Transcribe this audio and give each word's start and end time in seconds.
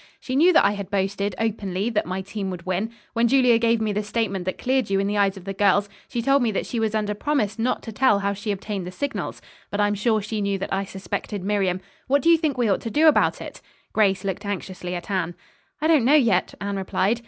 She 0.19 0.35
knew 0.35 0.51
that 0.53 0.65
I 0.65 0.71
had 0.71 0.89
boasted, 0.89 1.35
openly, 1.37 1.91
that 1.91 2.07
my 2.07 2.21
team 2.21 2.49
would 2.49 2.65
win. 2.65 2.89
When 3.13 3.27
Julia 3.27 3.59
gave 3.59 3.79
me 3.79 3.93
the 3.93 4.01
statement 4.01 4.45
that 4.45 4.57
cleared 4.57 4.89
you 4.89 4.99
in 4.99 5.05
the 5.05 5.19
eyes 5.19 5.37
of 5.37 5.45
the 5.45 5.53
girls, 5.53 5.89
she 6.09 6.23
told 6.23 6.41
me 6.41 6.49
that 6.53 6.65
she 6.65 6.79
was 6.79 6.95
under 6.95 7.13
promise 7.13 7.59
not 7.59 7.83
to 7.83 7.91
tell 7.91 8.17
how 8.17 8.33
she 8.33 8.51
obtained 8.51 8.87
the 8.87 8.91
signals. 8.91 9.43
But 9.69 9.79
I'm 9.79 9.93
sure 9.93 10.19
she 10.19 10.41
knew 10.41 10.57
that 10.57 10.73
I 10.73 10.85
suspected 10.85 11.43
Miriam. 11.43 11.81
What 12.07 12.23
do 12.23 12.29
you 12.31 12.37
think 12.39 12.57
we 12.57 12.67
ought 12.67 12.81
to 12.81 12.89
do 12.89 13.07
about 13.07 13.41
it?" 13.41 13.61
Grace 13.93 14.23
looked 14.23 14.43
anxiously 14.43 14.95
at 14.95 15.11
Anne. 15.11 15.35
"I 15.81 15.85
don't 15.85 16.03
know, 16.05 16.15
yet," 16.15 16.55
Anne 16.59 16.77
replied. 16.77 17.19